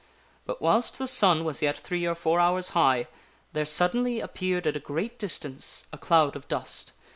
But, 0.47 0.63
whilst 0.63 0.97
the 0.97 1.05
sun 1.05 1.43
was 1.45 1.61
yet 1.61 1.77
three 1.77 2.07
or 2.07 2.15
four 2.15 2.39
hours 2.39 2.69
high, 2.69 3.05
there 3.53 3.65
suddenly 3.65 4.19
appeared 4.19 4.65
at 4.65 4.75
a 4.75 4.79
great 4.79 5.19
distance 5.19 5.85
a 5.93 5.97
cloud 5.99 6.35
of 6.35 6.47
dust. 6.47 6.91